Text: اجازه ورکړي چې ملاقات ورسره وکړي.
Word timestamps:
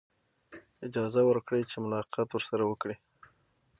اجازه 0.87 1.21
ورکړي 1.25 1.61
چې 1.69 1.77
ملاقات 1.85 2.29
ورسره 2.33 2.63
وکړي. 2.67 2.95